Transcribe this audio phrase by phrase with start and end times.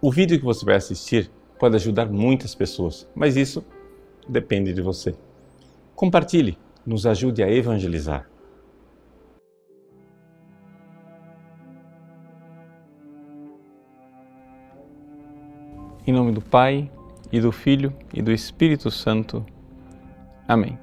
[0.00, 3.64] O vídeo que você vai assistir pode ajudar muitas pessoas, mas isso
[4.28, 5.14] depende de você.
[5.94, 8.28] Compartilhe, nos ajude a evangelizar.
[16.06, 16.90] Em nome do Pai,
[17.32, 19.44] e do Filho, e do Espírito Santo.
[20.46, 20.78] Amém.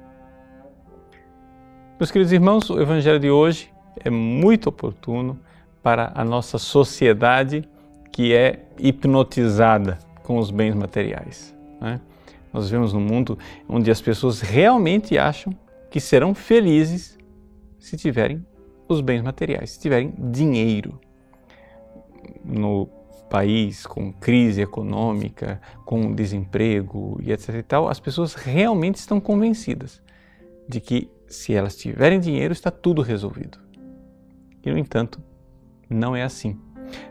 [1.98, 3.72] Meus queridos irmãos, o Evangelho de hoje
[4.04, 5.38] é muito oportuno
[5.82, 7.66] para a nossa sociedade
[8.14, 11.52] que é hipnotizada com os bens materiais.
[11.80, 12.00] Né?
[12.52, 13.36] Nós vivemos num mundo
[13.68, 15.52] onde as pessoas realmente acham
[15.90, 17.18] que serão felizes
[17.76, 18.46] se tiverem
[18.88, 21.00] os bens materiais, se tiverem dinheiro.
[22.44, 22.88] No
[23.28, 30.00] país com crise econômica, com desemprego e etc e tal, as pessoas realmente estão convencidas
[30.68, 33.58] de que se elas tiverem dinheiro está tudo resolvido.
[34.64, 35.20] E no entanto,
[35.90, 36.56] não é assim.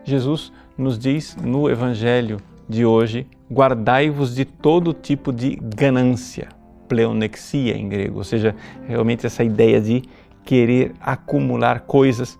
[0.03, 2.37] Jesus nos diz no evangelho
[2.67, 6.49] de hoje: guardai-vos de todo tipo de ganância,
[6.87, 8.55] pleonexia em grego, ou seja,
[8.87, 10.03] realmente essa ideia de
[10.43, 12.39] querer acumular coisas,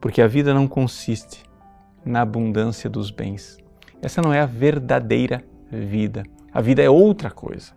[0.00, 1.42] porque a vida não consiste
[2.04, 3.58] na abundância dos bens.
[4.00, 6.22] Essa não é a verdadeira vida.
[6.52, 7.72] A vida é outra coisa.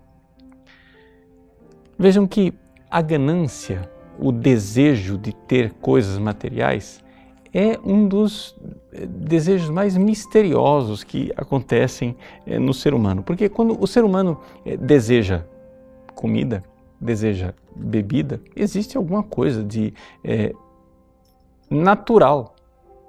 [1.98, 2.54] Vejam que
[2.90, 7.04] a ganância, o desejo de ter coisas materiais,
[7.54, 8.56] é um dos
[8.94, 13.24] eh, desejos mais misteriosos que acontecem eh, no ser humano.
[13.24, 15.44] Porque quando o ser humano eh, deseja
[16.16, 16.64] comida,
[17.00, 20.54] deseja bebida, existe alguma coisa de é,
[21.70, 22.56] natural.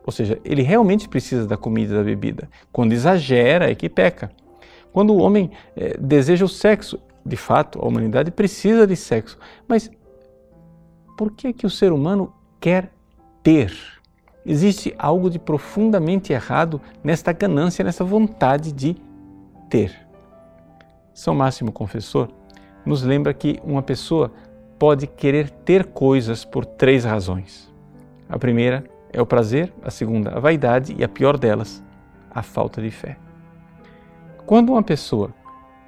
[0.05, 2.49] Ou seja, ele realmente precisa da comida e da bebida.
[2.73, 4.33] Quando exagera, é que peca.
[4.93, 9.39] Quando o homem é, deseja o sexo, de fato, a humanidade precisa de sexo.
[9.69, 9.91] Mas
[11.17, 12.91] por que, que o ser humano quer
[13.43, 14.02] ter?
[14.45, 18.97] Existe algo de profundamente errado nesta ganância, nessa vontade de
[19.71, 19.95] ter.
[21.15, 22.29] São Máximo Confessor
[22.85, 24.33] nos lembra que uma pessoa
[24.79, 27.73] pode querer ter coisas por três razões.
[28.29, 31.83] A primeira é o prazer, a segunda, a vaidade e a pior delas,
[32.31, 33.17] a falta de fé.
[34.45, 35.33] Quando uma pessoa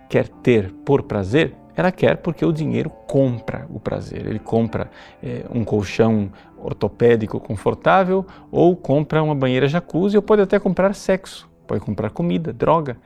[0.08, 4.26] quer ter por prazer, ela quer porque o dinheiro compra o prazer.
[4.26, 4.90] Ele compra
[5.22, 11.48] é, um colchão ortopédico confortável ou compra uma banheira jacuzzi ou pode até comprar sexo,
[11.66, 12.96] pode comprar comida, droga.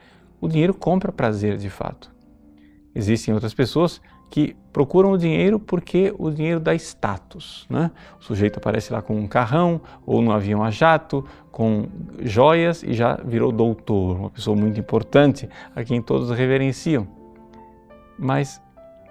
[0.40, 2.10] O dinheiro compra prazer de fato.
[2.94, 7.66] Existem outras pessoas que procuram o dinheiro porque o dinheiro dá status.
[7.68, 7.90] Né?
[8.20, 11.86] O sujeito aparece lá com um carrão ou no avião a jato, com
[12.20, 17.17] joias e já virou doutor, uma pessoa muito importante a quem todos reverenciam.
[18.18, 18.60] Mas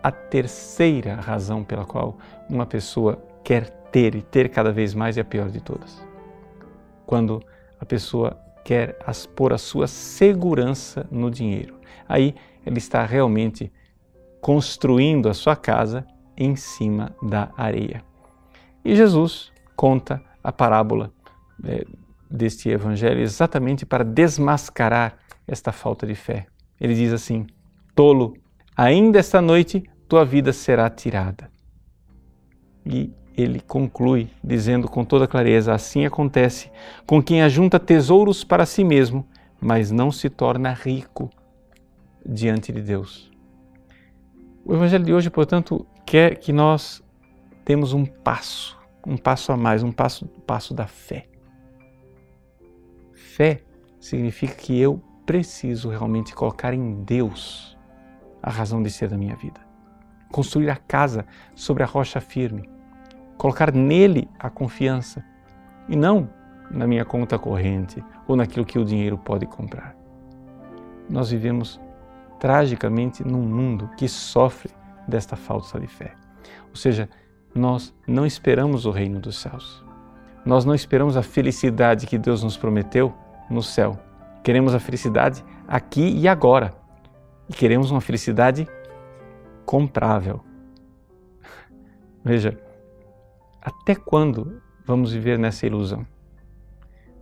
[0.04, 2.18] a terceira razão pela qual
[2.50, 6.06] uma pessoa quer ter e ter cada vez mais é a pior de todas.
[7.06, 7.42] Quando
[7.80, 8.98] a pessoa quer
[9.34, 11.80] pôr a sua segurança no dinheiro.
[12.08, 12.36] Aí
[12.66, 13.72] ele está realmente
[14.42, 18.04] construindo a sua casa em cima da areia.
[18.84, 21.14] E Jesus conta a parábola
[21.64, 21.86] é,
[22.30, 26.46] deste evangelho exatamente para desmascarar esta falta de fé.
[26.80, 27.48] Ele diz assim:
[27.96, 28.34] Tolo,
[28.78, 31.50] ainda esta noite tua vida será tirada.
[32.86, 36.72] E ele conclui dizendo com toda clareza: assim acontece
[37.06, 39.28] com quem ajunta tesouros para si mesmo,
[39.60, 41.30] mas não se torna rico
[42.26, 43.32] diante de Deus.
[44.64, 47.02] O Evangelho de hoje, portanto, quer que nós
[47.64, 51.26] temos um passo, um passo a mais, um passo, passo da fé.
[53.14, 53.62] Fé
[54.00, 57.77] significa que eu preciso realmente colocar em Deus
[58.48, 59.60] a razão de ser da minha vida.
[60.32, 62.70] Construir a casa sobre a rocha firme.
[63.38, 65.22] Colocar nele a confiança
[65.90, 66.30] e não
[66.72, 69.98] na minha conta corrente ou naquilo que o dinheiro pode comprar.
[71.10, 71.78] Nós vivemos
[72.40, 74.72] tragicamente num mundo que sofre
[75.06, 76.14] desta falta de fé.
[76.70, 77.10] Ou seja,
[77.54, 79.84] nós não esperamos o reino dos céus.
[80.46, 83.14] Nós não esperamos a felicidade que Deus nos prometeu
[83.50, 84.00] no céu.
[84.42, 86.87] Queremos a felicidade aqui e agora.
[87.50, 88.68] E queremos uma felicidade
[89.66, 90.42] comprável.
[92.24, 92.58] Veja,
[93.62, 96.06] até quando vamos viver nessa ilusão?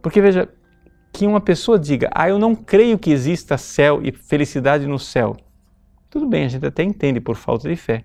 [0.01, 0.49] Porque veja,
[1.11, 5.35] que uma pessoa diga, ah, eu não creio que exista céu e felicidade no céu.
[6.09, 8.03] Tudo bem, a gente até entende por falta de fé.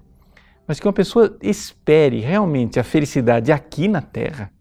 [0.66, 4.52] Mas que uma pessoa espere realmente a felicidade aqui na Terra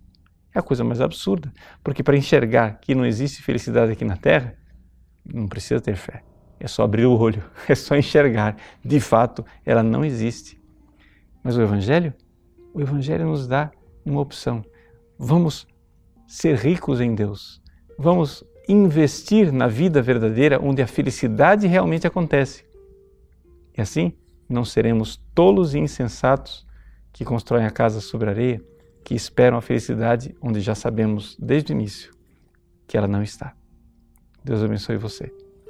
[0.54, 1.52] é a coisa mais absurda.
[1.84, 4.56] Porque para enxergar que não existe felicidade aqui na Terra,
[5.24, 6.24] não precisa ter fé.
[6.60, 8.58] É só abrir o olho, é só enxergar.
[8.84, 10.60] De fato, ela não existe.
[11.44, 12.14] Mas o Evangelho?
[12.74, 13.72] O Evangelho nos dá
[14.06, 14.64] uma opção.
[15.18, 15.68] Vamos
[16.28, 17.60] ser ricos em Deus
[18.00, 22.64] vamos investir na vida verdadeira onde a felicidade realmente acontece.
[23.78, 24.14] E assim
[24.48, 26.66] não seremos tolos e insensatos
[27.12, 28.64] que constroem a casa sobre areia,
[29.04, 32.14] que esperam a felicidade onde já sabemos desde o início
[32.88, 33.54] que ela não está.
[34.44, 35.32] Deus abençoe você.